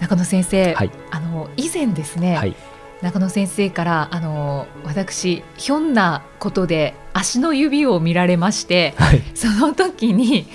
[0.00, 0.90] 中野先生、はい。
[1.10, 2.56] あの以前ですね、はい、
[3.02, 10.46] 中野先生からあの私ひょんなことで足の指を見られましてはい、その時に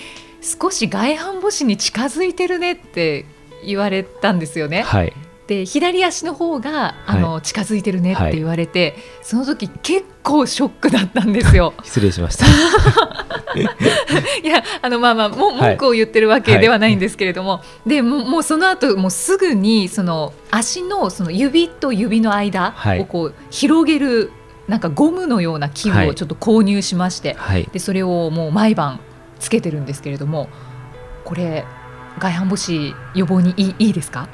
[0.42, 3.26] 少し外反母趾に近づいてるねって
[3.66, 4.84] 言われたんですよね。
[4.84, 5.14] はい、
[5.48, 11.74] で左足の方があの、近づいてるねって言われて、その時結構ショックだったんですよ。
[11.84, 12.46] 失礼しました。
[13.56, 15.60] いやあのまあまあもはい。
[15.70, 23.00] 文句を言ってるわけではないんですけれども、でもうもうその後もうすぐにその足のその指と指の間はい。
[23.02, 24.32] をこう広げる
[24.68, 26.10] なんかゴムのような器具はい。
[26.10, 29.00] をちょっと購入しまして、はい、でそれをもう毎晩
[29.40, 30.50] つけてるんですけれども
[31.24, 31.66] これ
[32.18, 34.28] 外反母趾予防にいいいいですか？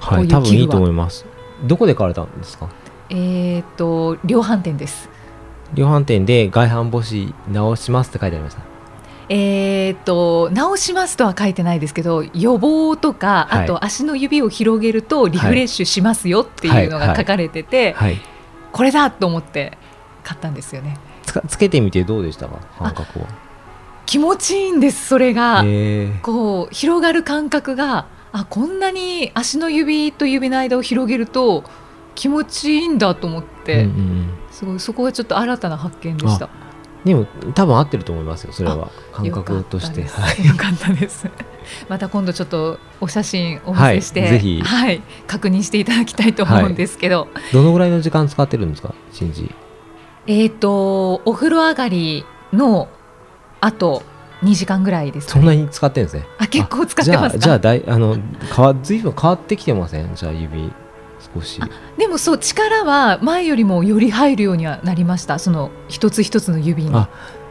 [0.00, 1.26] はい多分いいと思います。
[1.64, 2.68] どこで買われたんですか？
[3.10, 5.08] えーっと量販店です。
[5.74, 8.62] 量販店で外反母趾直しますって書いてありました。
[9.28, 13.64] えーっと直しますとは書いてないですけど予防とか、はい。
[13.64, 18.18] あと足の指を広げるとリフレッシュしますよっていうのが書かれてて、はい、
[18.72, 19.76] これだと思って
[20.22, 20.96] 買ったんですよね。
[21.24, 23.26] つかつけてみてどうでしたか、感覚は。
[24.06, 31.64] 気持ちいいんですそれが、えー、こう広がる感覚があこんなに足の指と指の間を広げると
[32.14, 36.48] 気持ちいいんだと思って、うんうんうんすごいそこがちょっと新たな発見でした
[37.04, 38.52] でも多分合ってると思いますよ。
[38.52, 39.92] それは感覚として。
[39.92, 41.30] ったですはい、よかったです。
[41.88, 49.54] また今度ちょっとお写真お見せして、はいぜひはい確認していただきたいと思うんですけど、どのぐらいの時間使ってるんですか、新次。
[50.26, 52.88] えっ、とお風呂上がりの
[53.60, 54.02] あと
[54.42, 55.40] 2時間ぐらいですかね。
[55.40, 56.26] そんなに使ってるんですね。
[56.38, 57.38] あ結構使ってますか？
[57.38, 58.16] じゃあ、じゃあだい、あの、
[58.54, 60.14] 変わ、ずいぶん変わってきてません？
[60.14, 60.72] じゃあ、指。
[61.34, 61.60] 少し。
[61.98, 65.40] でもそう力は前よりもより入るようにはなりました。
[65.40, 66.90] その一つ一つの指に。
[66.94, 67.08] あ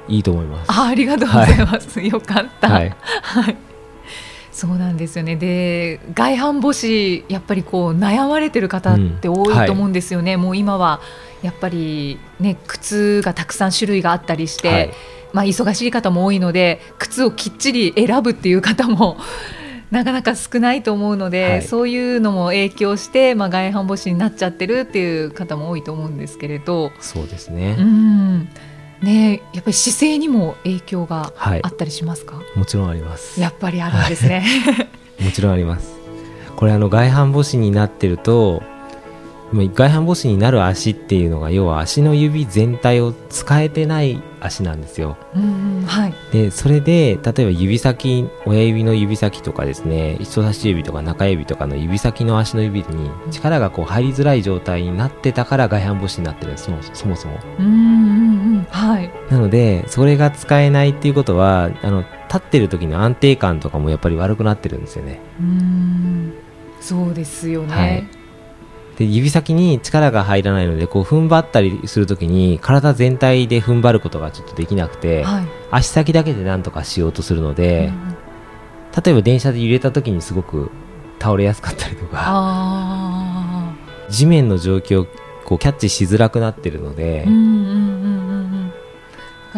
[0.08, 0.72] いいと思います。
[0.72, 2.00] あありがとうございます。
[2.00, 2.70] よかった。
[2.70, 2.96] はい。
[3.22, 3.58] はい。
[4.54, 5.36] そうなんですよね。
[5.36, 10.38] で、外反母趾やっぱりこう悩まれてる方って多いと思うんですよね。
[10.38, 11.02] もう今は
[11.44, 14.94] やっぱりね靴がたくさん種類があったりして、はい
[15.38, 19.18] まあ忙しい方も多いので靴をきっちり選ぶっていう方も
[19.92, 27.75] なかなか少ないと思うので、はいそういうのも影響して、まあ、外反母趾になっちゃってるっていう方も多いと思うんですけれど、そうですね。
[27.80, 28.50] うん
[29.02, 31.68] ね、やっぱり姿勢にも影響がはいあ。
[31.68, 33.40] ったりしますか、もちろんあります。
[33.40, 34.44] やっぱりあるんですね。
[35.22, 35.94] もちろんあります。
[36.56, 38.64] これあの外反母趾になってると、
[39.54, 45.18] まあ外反母趾になる足っていうのが要は足の指全体を使えてない足なんですよ。
[45.36, 56.66] うんはい、で、それで例えば指先、親指の指先とかですね、人差し指とか中指とかの指先の足の指に力がこう入りづらい状態になってたから外反母趾になってるんです。
[56.66, 57.40] そもそもそも。
[57.59, 57.74] うんうんう
[58.59, 65.19] んはい、なので、それが使えないっていうことは、あの、立ってる時の安定感とかもやっぱり悪くなってるんですよね。
[65.40, 66.34] うん
[66.80, 67.75] そうですよね。
[67.75, 68.17] はい
[68.97, 75.46] で、指先に力が入らないので、こう踏ん張ったりするときに、体全体で踏ん張ることがちょっとできなくて、はい。
[75.69, 77.91] 足先だけでなんとかしようとするので、
[79.03, 80.72] 例えば電車で揺れたときにすごく
[81.19, 83.74] 倒れやすかったりとか、あ
[84.09, 85.07] 地面の状況を
[85.46, 87.57] こうキャッチしづらくなってるので、あ、うんうんう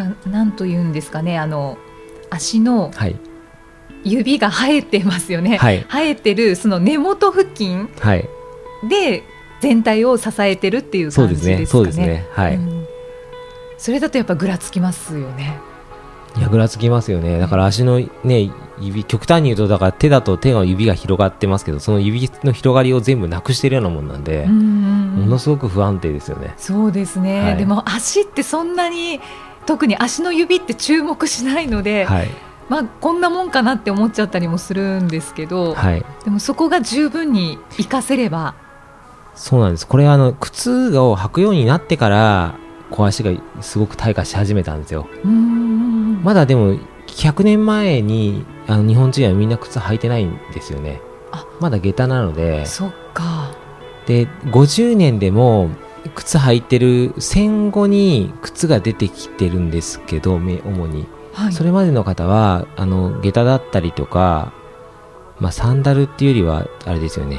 [0.02, 0.32] んうん。
[0.32, 1.78] なんと言うんですかね、あの
[2.28, 3.16] 足のはい、
[4.04, 5.56] 指が生えてますよね。
[5.56, 8.28] はい、生えてるその根元付近はい、
[8.88, 9.24] で
[9.60, 11.82] 全体を支えてるっていうそうですね、感じですかね。
[11.82, 12.54] そうですね、はい。
[12.56, 12.86] うん
[13.80, 15.58] それだとやっぱぐらつきますよね。
[16.36, 17.38] いやぐらつきますよね。
[17.38, 26.52] だから足のね、指、極端に言うと、だから手だと手の指が広がってますけど、その指の広がりを全部なくしてるようなもんなんでうん、うんうんものすごく不安定ですよね。
[26.58, 29.20] そうですね、はいでも足ってそんなに
[29.66, 32.28] 特に足の指って注目しないので、はい。
[32.68, 36.04] まあ、こんなもんかなって思っちゃったりもするんですけど、はい。
[36.24, 38.54] でもそこが十分に活かせれば、
[39.40, 39.86] そうなんです。
[39.86, 42.56] これはあの、靴を履くようになってから、
[42.90, 43.32] こう足が
[43.62, 45.08] すごく退化し始めたんですよ。
[46.22, 46.74] まだでも、
[47.06, 51.00] 100年前に、あの、日本人はみんな靴履いてないんですよね。
[51.32, 53.56] あまだ下駄なので、そっか、
[54.04, 55.70] で、50年でも、
[56.14, 61.06] 靴履いてる戦後に靴が出てきてるんですけど、め主に。
[61.32, 64.52] はい、それまでの方は、あの、下駄だったりとか、
[65.38, 67.38] まあ、サンダルっていうよりは、あれですよね。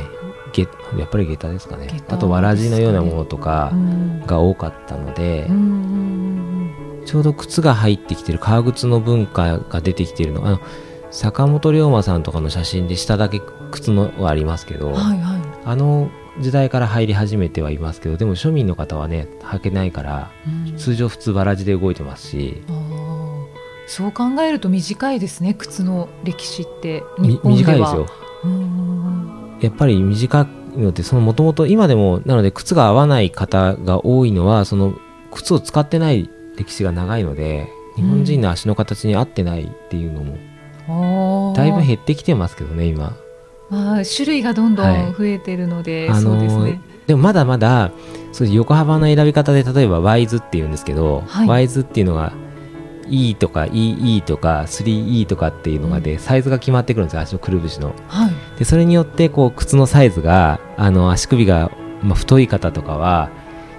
[0.53, 0.63] げ
[0.97, 1.87] やっぱり下駄ですかね。
[1.87, 4.25] 下駄あとわらじのようなものとかうん。
[4.25, 6.51] が多かったので、うんうん
[7.05, 10.45] ちょうど靴が入ってきてる革靴の文化が出てきてるの。
[10.45, 10.59] あの
[11.09, 15.41] 坂本龍馬さんとかの写真で下だけ靴のはありますけど、うんはいはい。
[15.65, 16.09] あの
[16.39, 20.31] 時代から入り始めてはいますけどでも庶民の方はね履けないから
[20.67, 20.77] うん。
[20.77, 22.61] 通常普通わらじで動いてますし。
[23.87, 27.03] そう考えると短いですね靴の歴史って。
[27.19, 27.71] み日本では。
[27.73, 28.07] 短いですよ。
[28.43, 28.80] うんうん
[29.61, 34.95] やっぱり短いのってそのもともと今でもなので靴が合わない方が多いのはその
[35.31, 43.15] 靴を使ってない歴史が長いので日本人の足の形に合ってないっていうのもだいぶ減ってきてますけどね今。
[43.69, 45.11] まあ種類がどんどはい。
[45.11, 46.81] ん増えてるので、あそうですのね。
[47.07, 47.91] でもまだまだ
[48.33, 52.33] そういう横幅の選び方で例えばワイズっていうんですけど、はいワイズっていうのが
[53.07, 61.71] E とか EE とか 3E とかっていうのがで、サイズが決まってくるんですよ足のくるぶしのはいでそれによってこう靴のサイズがあの足首が、
[62.03, 63.29] まあ、太い方とかは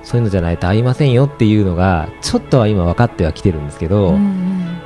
[0.03, 4.79] そういうのじゃないと合いませんよっていうのがちょっとは今分かってはきてるんですけど、うんうん。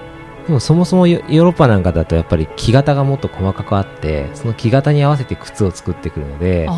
[0.47, 6.69] でもそもそもヨヨーロッパなんかだとやっぱり木型がもっと細かくあってその木型に合わせて靴を作ってくるので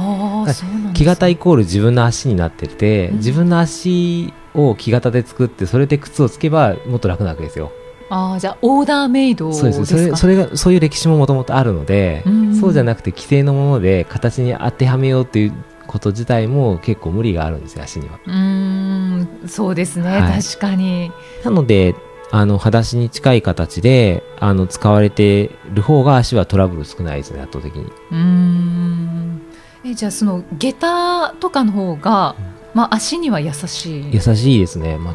[0.95, 3.17] 木型イコール自分の足になってて、うん。
[3.17, 7.73] 自分の足を木型で作ってそれで靴をつけばもっと楽なわけですよ。
[8.11, 12.55] ああじゃあオーダーメイドそうですそれそれがそういう歴史ももともとあるので、うん。
[12.57, 15.53] そうじゃなくて既成のもので形に当てはめようっていう
[15.87, 18.19] こと自体も結構無理があるんですよ足には。
[18.27, 20.43] うーんそうですね、はい。
[20.43, 21.13] 確かに。
[21.45, 21.95] なので
[22.31, 27.85] あの裸足に近い形であの使われてる方が足はトラブル少ないですね圧倒的に。
[27.85, 29.43] うーん。
[29.85, 32.35] えじゃあその下駄とかの方が、
[32.75, 34.11] まあ、足には優しい？
[34.13, 35.15] 優しいですね、まあ、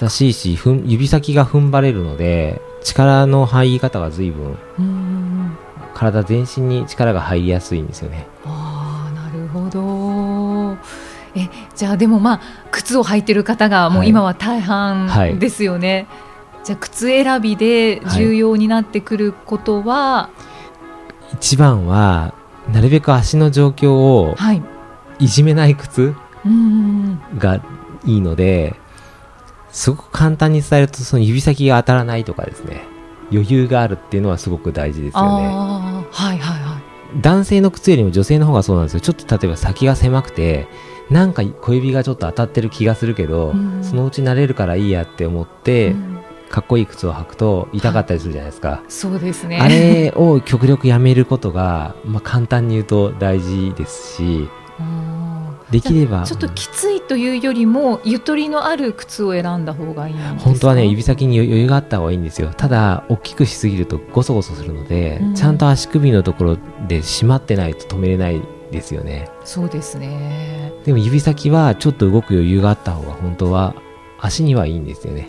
[0.00, 4.56] 優しいしふん指先が踏ん張れるので力の入り方が随分
[5.94, 8.26] 体全身に力が入りやすいんですよね。
[8.44, 10.76] ああなるほど。
[11.34, 12.40] えじゃあでもまあ
[12.70, 14.08] 靴を履いてる方がもうはい。
[14.08, 15.08] 今は大はい。
[15.08, 16.06] 半ですよね、
[16.64, 20.28] じゃあ靴選びで重要になってくることは？
[21.32, 22.34] 一番は
[22.72, 24.62] なるべく足の状況をはい、
[25.18, 26.14] いじめない靴
[27.38, 27.62] が
[28.04, 28.76] いいので
[29.76, 32.80] すごく簡単に伝えるとその指先が当たらないとかですね。
[33.30, 35.46] 余裕があるっていうのはすごく大事ですよね。
[35.48, 36.78] はいはいは
[37.14, 37.20] い。
[37.20, 39.00] 男性の靴よりも女性の方がそうなんですよ。
[39.00, 40.66] ちょっと例えば先が狭くて
[41.10, 43.84] なんか小指がちょっと当たってる気がするけど、うん。
[43.84, 46.20] そのうち慣れるからいいやって思って、うん。
[46.48, 49.58] かっこいい靴を履くと痛かったりするじゃないですか、そうですね。
[49.60, 55.25] あれを極力やめることが、まあ、簡単に言うと大事ですしあー
[55.70, 56.22] できれば。
[56.24, 60.40] ちょっときついというよりもゆとりのある靴を選んだ方がいいんですか？
[60.40, 62.52] 本当はね指先に余裕があった方がいいんですよ。
[62.56, 65.34] ただ大きくしすぎるとゴソゴソするので、うん。
[65.34, 68.40] ちゃんと足首のところで締まってないと止めれない
[68.70, 69.28] ですよね。
[69.44, 70.72] そうですね。
[70.84, 73.74] でも指先はちょっと動く余裕があった方が本当は
[74.20, 75.26] 足にはいいんですよね。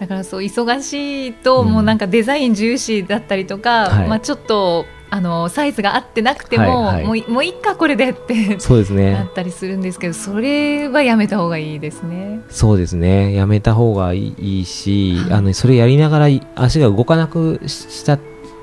[0.00, 4.08] だからそう忙しいと、うんもうなんかデザイン重視だったりとか、はい。
[4.08, 4.84] まあ、ちょっと
[5.14, 7.04] あのサイズが合ってなくても、はいはい。
[7.04, 12.40] もういもういっかこれでってそうですなねったりするんですけどそれはやめた方がいいですね。
[12.48, 13.32] そうですね。
[13.32, 15.32] やめた方がいいし、はい。
[15.34, 16.26] あのそれやりながら
[16.56, 18.18] 足が動かなくしした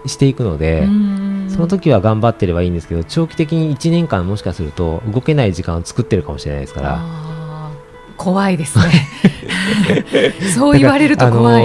[0.05, 0.85] していくので、
[1.47, 7.01] その時は頑張ってればいいんですけど長期的に1年間もしかすると動けない時間を作ってるかもしれないですから。
[8.17, 9.07] 怖いですね。
[10.53, 11.63] そう言われると怖い。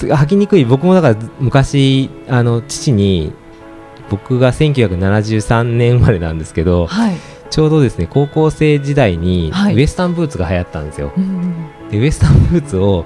[0.00, 3.32] 履きにくい僕もだから昔あの父に
[4.10, 7.16] 僕が1973年生まれなんですけどはい、
[7.50, 9.74] ちょうどですね高校生時代にはい。
[9.74, 11.70] ウエスタンブーツが流行ったんですよ、うん。
[11.90, 13.04] でウエスタンブーツを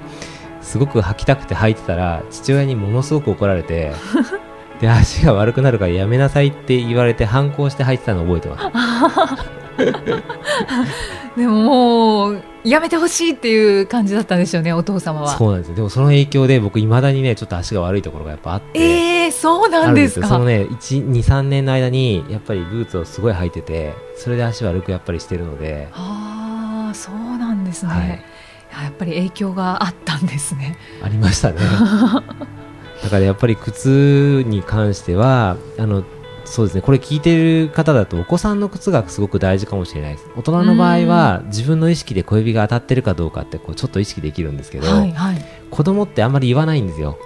[0.61, 3.91] すごく履きたくて履いてたら父親にものすごく怒られて
[4.79, 9.41] で足が悪くなるからやめなさいって言われて反抗して履いてたのを覚えてます
[11.37, 15.35] でももうやめてほしいっていう感じだったんでしょうねお父様は。
[15.37, 15.75] そうなんですよ。
[15.75, 18.79] でもその影響で僕いまだにねちょっと足が悪いところがやっぱあって。
[19.25, 20.27] えー、そうなんですか。
[20.27, 27.91] そのね123年の間にやっぱりブーツをすごい履いててそれで足悪くやっぱりしてるので、ああそうなんですね、
[28.69, 30.77] はい、やっぱり影響があったんですね。
[31.01, 31.59] ありましたね。
[33.03, 36.03] だからやっぱり靴に関してはあの
[36.45, 45.45] そうですねこれ聞いてる方だとお子さんの靴がすごく大事かもしれないです大人の場合は自分の意識で小指が当たってるかどうかってこうちょっと意識できるんですけど、はいはい。
[45.69, 47.17] 子供ってあんまり言わないんですよ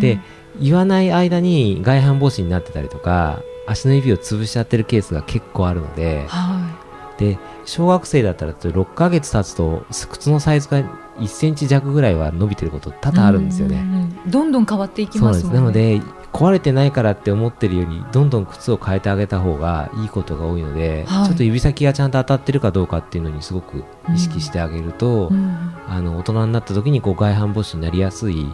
[0.00, 0.20] で
[0.60, 6.84] 言わない間に外反母趾になってたりとか足の指を潰しちゃってるケースが結構あるのでは
[7.18, 10.82] で小学生だったら6ヶ月経つと靴のサイズが
[11.18, 13.12] 1センチ弱ぐらいは伸びてること多い。
[13.14, 13.76] 々あるんですよね。
[14.24, 14.30] うん。
[14.30, 15.60] どんどん変わっていきますもんね。
[15.60, 16.00] なので
[16.34, 21.26] 壊れてないからって思ってるよりどんどん靴を変えてあげた方がいいことが多いので、はい。
[21.26, 28.46] ちょっと指先がちゃんと当たってるかどうかっていうのにすごく意識してあげると、うんあの大人になった時にこう外反母趾になりやすい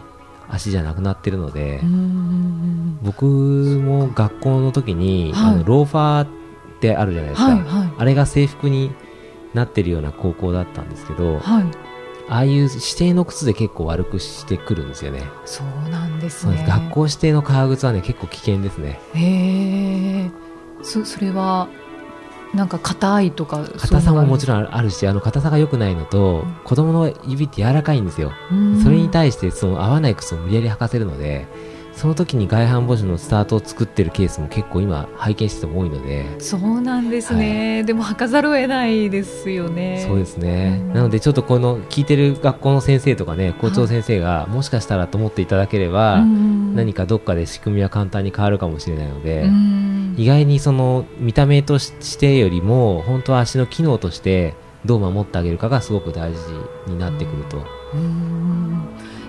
[0.49, 2.99] 足じゃなくなってるので、うんうん。
[3.01, 5.53] 僕も学校の時に、はい。
[5.53, 6.27] あのローファーっ
[6.81, 7.93] てあるじゃないですか、はいはい。
[7.97, 8.91] あれが制服に
[9.55, 11.90] なってるような高校だったんですけど、はい
[12.31, 15.21] ああいう指定の靴で結構悪くしてくるんですよね。
[15.43, 16.65] そうなんですね。
[16.65, 19.01] 学校指定の革靴はね結構危険ですね。
[19.13, 20.31] へえ。
[20.81, 21.67] そそれは
[22.53, 26.55] なんか硬いとか硬さももちろろんあるしあの硬さが良くないのと、うん。
[26.63, 28.81] 子供の指って柔らかいんですよ、ん。
[28.81, 31.47] それに対してその合わない靴を無理やり履かせるので
[31.93, 40.05] その時に外反母趾のスタートを作ってるケースも結構今拝見してても多いので、そうなんですね、でも履かざるを得ないですよね。
[40.07, 40.93] そうですね、うん。
[40.93, 50.15] なのでちょっとこの聞いてる学校の先生とかね校長先生がもしかしたらと思っていただければ、何かかどっかで仕組みは簡単に変わるかもしれないので、うん。
[50.17, 54.53] 意外にその見た目としてよりも本当は足の機能として
[54.85, 56.39] どう守ってあげるかがすごく大事
[56.87, 57.65] になってくると。
[57.93, 58.30] うん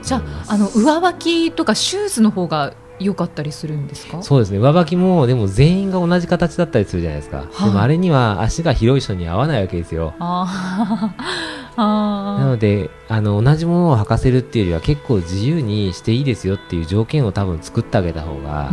[0.03, 4.23] じゃああの上履きとかシューズの方が良かったりするんですか？
[4.23, 4.59] そうですね。
[4.59, 10.15] 上履きもでも全員が同じ形だったりするじゃないですか、はいでもあれには足が広い人に合わないわけですよ。
[10.21, 11.23] あー。
[11.75, 18.71] あなのであの同じものを履かせるっていうよりは結構自由にしていいですよっていう条件を多分作ってあげた方が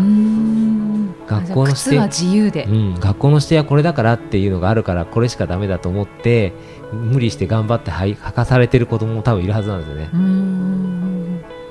[1.25, 6.51] 学校のじゃあ靴は自由で、うん、学校の指定はこれだからっていうのがあるからこれしかダメだと思って
[6.91, 10.09] 無理して頑張って履かされてる子供も多分いるはずなんですよね。
[10.13, 10.68] う、ん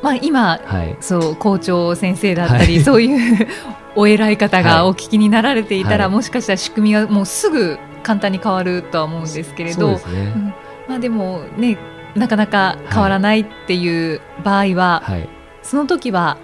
[0.08, 0.96] まあ今はい。
[1.00, 2.80] そう校長先生だったり、はい。
[2.80, 3.46] そういう
[3.94, 4.90] お偉い方がはい。
[4.90, 6.14] お聞きになられていたら、はい。
[6.14, 10.54] もしかしたら仕組みはもうすぐ簡単に変わるとは思うんですけれどそうん。
[10.88, 11.76] まあでもね
[12.14, 15.28] なかなか変わらないっていう場合は、はい。
[15.62, 16.38] その時は、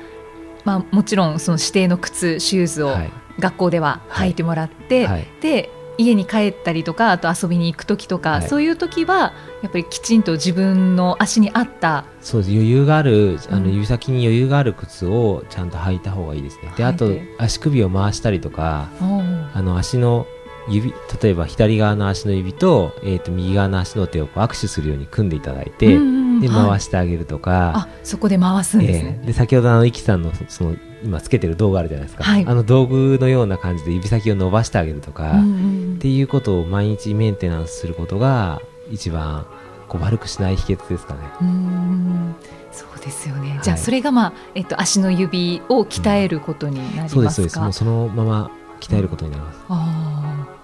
[0.64, 3.10] まあ、もちろんその指定の靴シューズをはい。
[3.40, 5.26] 学校では履いてもらって、はい。
[5.40, 8.48] で家に帰ったりとかあと遊びに行く時とか、はい。
[8.48, 9.32] そういう時は
[9.62, 12.52] やっぱりきちんと自分の足に合ったそうです。
[12.52, 13.64] 余裕があるあうん。
[13.64, 16.72] の指先に余裕がある靴をちゃんと履いた方がいいですね。
[16.76, 19.22] であと足首を回したりとかお
[19.56, 20.26] あの足の
[20.68, 25.98] 指例えば左側の足の指と,、えー、と右側の足の手を握手するように組んでいただいて、
[26.40, 32.44] で回ししてあげるとか、あそこで回すんですね、えーで先ほどあのイキさんのそその今つけてる道具あるじゃないですか、はい。
[32.46, 35.98] あの道具のような感じで指先を伸ばしてあげるとか、うんうっん。
[35.98, 38.60] ていうことを毎日メンテナンスすることが
[38.90, 39.46] 一番
[39.88, 41.20] こう悪くしない秘訣ですかね。
[41.42, 42.34] うん。
[42.72, 43.60] そうですよね、はい。
[43.62, 47.60] じゃあそれが、まあえっと、足の指を鍛えることになりますか、そうですそうです。
[47.60, 48.50] もうそのまま
[48.80, 49.60] 鍛えることになります。
[49.68, 50.63] あー。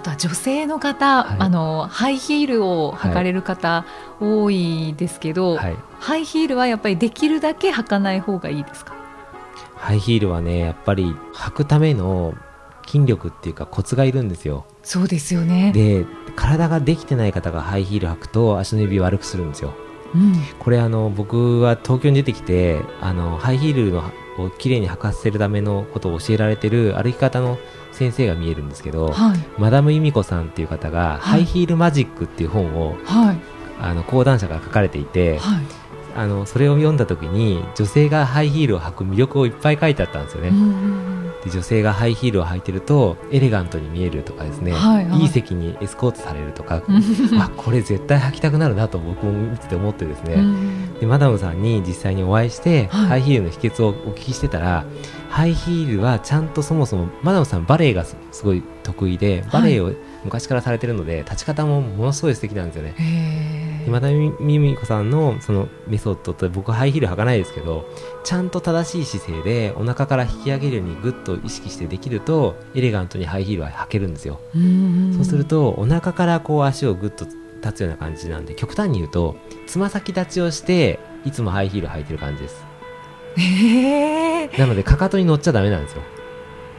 [0.00, 1.36] とは女性の方、はい。
[1.40, 3.84] あのハイヒールを履かれる方
[4.20, 8.94] 多いですけど、はい、ハイヒールはやっぱりできるだけ履かない方がいいですか？
[9.74, 12.34] ハイヒールはねやっぱり履くための
[12.86, 14.66] 筋力っていうかコツがいるんですよ。
[14.82, 15.72] そうですよね。
[15.72, 19.74] で体ができてない方がハイヒール履くと足の指を悪くするんですよ。
[20.14, 20.34] うん。
[20.58, 24.02] これあの僕は東京に出てきてあのハイヒールの
[24.42, 27.58] をきれいに履かせるためのことを教えられてる歩き方の
[27.92, 29.38] 先生が見えるんですけど、はい。
[29.58, 33.38] マダム由美子さんっていう方が、ハイヒールマジックっていう本をはい。
[33.80, 35.64] あの講談社から書かれていて、はい。
[36.16, 40.50] あのそれを読んだ時に女性がハイヒールを履く魅力をいっぱい書いてあったんですよね、
[41.44, 45.20] で女性がハイヒールを履いてるとエレガントに見えるとかですね、はいはい。
[45.20, 47.40] いい席にエスコートされるとか、うん。
[47.40, 53.06] あこれ絶対履きたくなるなと僕も見てて思ってですね、うんでマダムさんに実際にお会いして、はい。
[53.06, 54.84] ハイヒールの秘訣をお聞きしてたら
[55.30, 59.92] ハイヒールはちゃんとそもそもマダムさんバレエがすすごい得意でバレエを
[60.24, 62.94] 昔からされてるので、立ち方もものすごい素敵なんですよね。
[62.98, 67.88] へでマダムミミコさんのそのメソッドって僕ハイヒール履かないですけど
[68.22, 77.26] ちゃんと正しい姿勢でお腹から引き上げるようにグッと意識してできるとエレガントにハイヒールは履けるんですよ、ーそうするとお腹からこう足をグッと
[77.62, 79.36] 立つような感じなんで極端に言うと
[79.66, 82.64] つま先立ちをしていつもハイヒール履いてる感じです。
[83.36, 84.48] へえ。
[84.58, 86.02] なのでかかとに乗っちゃダメなんですよ。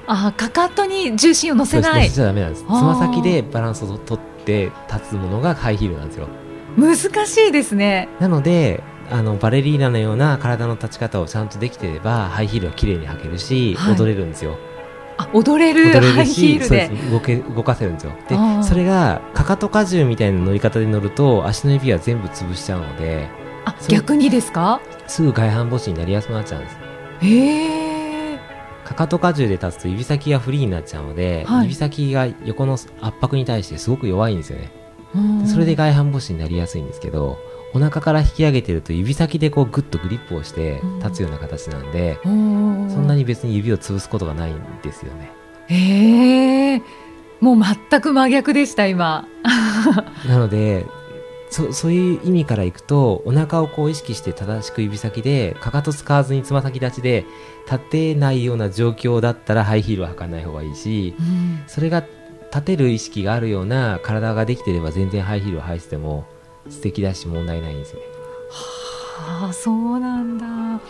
[0.07, 2.03] あかかとに重心を乗せない。
[2.03, 2.63] 乗せちゃダメなんです。
[2.63, 2.81] つあー。
[2.81, 6.27] ま先でバランスをとって立つものがハイヒールなんですよ。
[6.77, 8.09] 難しいですね。
[8.19, 13.95] なのであのバレリーナのような体の立ち方をちゃんとできてればハイヒールは綺麗に履けるし、はい。
[13.95, 14.53] 踊れるんですよ。
[14.53, 14.68] あ
[15.33, 16.95] 踊れる踊れハイヒるしそうールで。
[16.95, 17.11] です。
[17.11, 18.13] 動け動かせるんですよ。
[18.27, 23.27] でそれがかかと荷重みたいな乗り方で乗ると足の指は全部潰しちゃうので
[23.65, 24.81] あ逆にですか？
[25.07, 26.77] すぐ外反母趾になりやすくなっちゃうんです。
[27.21, 28.39] へえ。
[28.85, 31.63] かかと荷重で立つと指先がフリーになっちゃうので、はい。
[31.63, 32.89] 指先が横の圧
[33.21, 34.71] 迫に対してすごく弱いんですよね。
[35.47, 37.39] それで外反母趾になりやすいんですけど
[37.73, 42.89] お腹から引き上げてると指先でこうグッとグリップをして立つような形なんで、そん。
[42.89, 45.31] そんなに別に指を潰すことがないんですよね。
[45.67, 46.81] へえ。
[47.39, 47.57] もう
[47.89, 49.27] 全く真逆でした今。
[50.27, 50.85] なので
[51.49, 57.25] そそういう意味からいくとお腹をこう意識して正しく指先でかかと使わずにつま先立ちで
[57.65, 61.63] 立てないような状況だったらハイヒールは履かない方がいいしうん。
[61.67, 62.03] それが
[62.51, 66.25] 立てる意識があるような体ができてれば全然ハイヒールを履いてても
[66.69, 68.05] 素敵だし問題ないんですよね。
[69.19, 70.45] はあそうなんだ。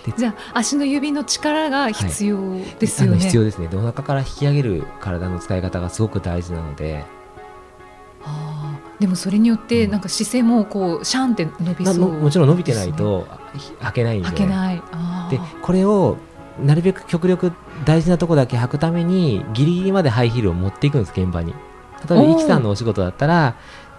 [0.05, 3.67] でじゃあ足の指の力が必要ですよあのね、必要ですね。
[3.67, 7.05] でお腹から引き上げる体の使い方がすごく大事なので、
[8.21, 9.91] はあでもそれによってうん。
[9.91, 14.29] なんか姿勢もこうシャンって伸びそうまあももちろん伸びてないとひ履けないんで。
[14.29, 14.81] 履けない。
[15.31, 16.17] でこれを
[16.63, 17.53] なるべく極力
[17.85, 21.53] 大事なとこだけ履くためにギリギリまでハイヒールを持っていくんです現場に。
[22.09, 23.55] 例えばイキさんのお仕事だったら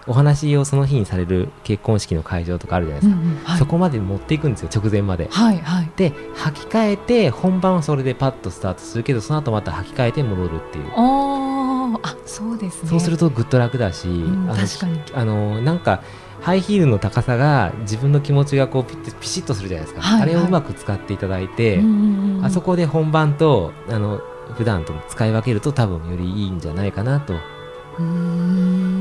[0.06, 3.58] お話をその日にされる結婚式の会場とかあるじゃないですか、うんうんはい。
[3.58, 5.28] そこまで持っていくんですよ直前まで。
[5.30, 5.90] はいはい。
[5.96, 10.90] で履き替えて本番はそれでパッとスタートするけどその後また履き替えて戻るっていう。
[12.02, 12.88] あそうですね。
[12.88, 15.00] そうするとぐっと楽だし、んあの確かに。
[15.14, 16.02] あのなんか
[16.40, 24.22] ハイヒールの高さが自分の気持ちがこうピッてピシッとするじゃないですか、はいあれをはいうまく使っていただいて、うんうんうんあそこで本番とあの
[24.54, 28.99] 普段と使い分けると多分よりいいんじゃないかなと、うーん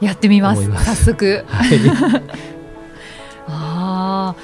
[0.00, 0.70] やってみます。
[0.70, 1.44] 早速。
[1.48, 1.78] はい、
[3.48, 4.36] ああ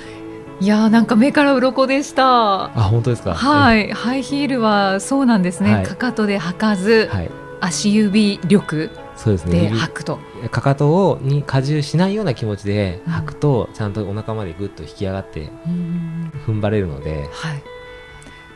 [0.60, 2.64] いやーなんか目から鱗でした。
[2.64, 3.34] あ本当ですか？
[3.34, 5.84] はい、ハイヒールはそうなんですね、はい。
[5.84, 9.70] かかとで履かず、はい、足指力そうですね。
[9.72, 10.18] 履くと、
[10.50, 16.32] かかとをに荷重しないような気持ちで履くと、ちゃんとお腹までぐっと引き上がってうん。
[16.46, 17.28] 踏ん張れるので。
[17.32, 17.62] はい。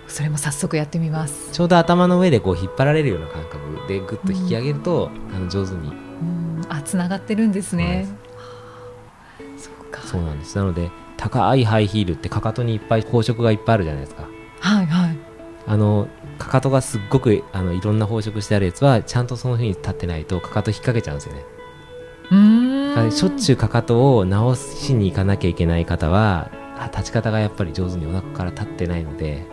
[0.07, 1.53] それも早速やってみます。
[1.53, 6.10] ちょうど頭の上でこう引っ張られるような感覚でぐっと引き上げると、あの上手にうん
[6.71, 8.07] あつながってるんですね。
[9.59, 10.01] そうか。
[10.03, 10.57] そうなんです。
[10.57, 14.27] なので高いハイヒールってかかとにいっぱい宝飾がいっぱいあるじゃないですか。
[14.61, 15.19] はいはい。
[15.67, 16.09] あの
[16.39, 21.45] かかとがすっごくあのいろんな宝飾してあるやつはちゃんとその風に立ってないとかかと引っ掛けちゃうんですよね。
[22.31, 23.13] うーん。
[23.13, 29.45] しょっちゅうかかとを直しに行かなきゃいけない方はあ立ち方がやっぱり上手にお腹から立ってないので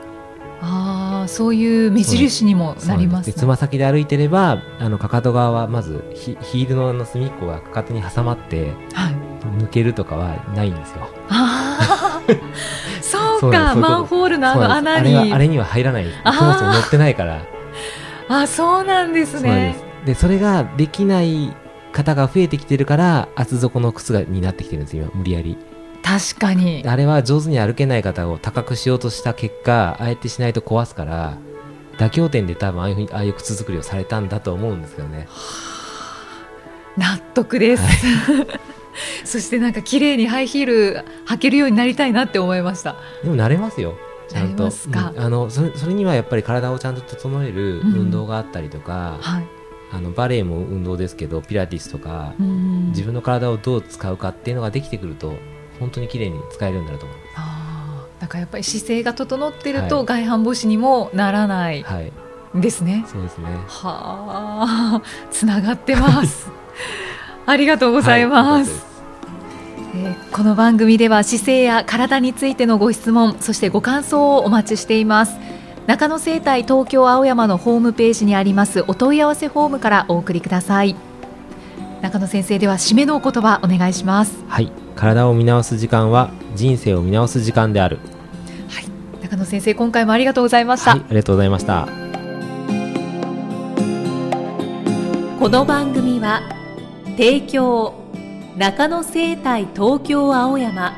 [1.28, 9.28] そういう目印にもなりますでつま先で歩いてればあのかかと側はまずヒヒールの隅っこがかかとに挟まってはい。
[9.60, 11.08] 抜けるとかはないんですよ。
[11.30, 12.22] ああ
[13.02, 13.76] そうか。
[13.76, 15.34] マンホールのあの穴に。
[15.34, 16.06] あれには入らない。
[16.06, 17.42] そもそも乗ってないから。
[18.30, 19.76] あそうなんですね。
[20.04, 20.08] す。
[20.08, 21.56] でそれができない
[21.92, 25.10] 方が増えてきてるから厚底の靴がになってきてるんです今。
[25.14, 25.58] 無理やり
[26.08, 26.84] 確かに。
[26.88, 31.38] あれは上手に歩けない方を高くしようとした結果あえてしないと壊すから
[31.98, 35.28] 妥協点で多分ああいうふうにああいう靴作りをされたんだと思うんですけどね
[36.98, 37.84] 納得です、
[39.24, 42.96] そしてなんか綺麗にハイヒール履けるようになりたいなって思いました。
[43.22, 43.94] でも慣れますよ
[44.28, 44.64] ちゃんと。
[44.64, 44.96] うん。
[44.96, 47.94] あのそれそれにはやっぱり体をちゃんと整えるうん。
[47.94, 49.48] 運動があったりとか、はい。
[49.92, 52.88] あのバレエも運動ですけどピラティスとか、うん。
[52.88, 55.36] 自分の体をどう使うかっていうのができてくると
[55.80, 60.06] 本当に綺麗に使えるようになると思いまあーだからやっぱり姿勢が整ってるとはい。
[60.06, 62.12] 外反母趾にもならないすはい。
[62.58, 63.46] んですね、そうですね。
[63.68, 65.02] はあ。
[65.30, 66.50] つながってます。
[67.46, 68.88] ありがとうございます、はいえー
[70.32, 75.36] この番組では姿勢や体についてのご質問そしてご感想をお待ちしています。
[75.88, 80.96] 中野生態東京青山のホームページにありますお問い合わせフォームからお送りください。
[82.02, 84.38] 中野先生では締めのお言葉お願いします。
[84.48, 88.00] はい体を見直す時間は人生を見直す時間である。
[89.22, 91.88] 中野先生今回もありがとうございました、はいありがとうございました。
[95.40, 96.42] この番組は
[97.18, 97.94] 提供
[98.58, 100.94] 中野生態東京青山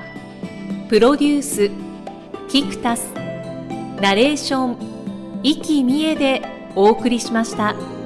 [0.87, 1.69] プロデュース
[2.47, 3.11] キクタス
[3.99, 6.41] ナレーション生きみえで
[6.75, 7.98] お送りしました。